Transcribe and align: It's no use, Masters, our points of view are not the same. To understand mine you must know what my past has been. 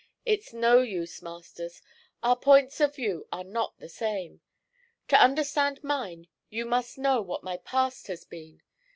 It's 0.25 0.51
no 0.51 0.79
use, 0.81 1.21
Masters, 1.21 1.79
our 2.23 2.35
points 2.35 2.79
of 2.81 2.95
view 2.95 3.27
are 3.31 3.43
not 3.43 3.77
the 3.77 3.87
same. 3.87 4.41
To 5.09 5.15
understand 5.21 5.83
mine 5.83 6.27
you 6.49 6.65
must 6.65 6.97
know 6.97 7.21
what 7.21 7.43
my 7.43 7.57
past 7.57 8.07
has 8.07 8.25
been. 8.25 8.63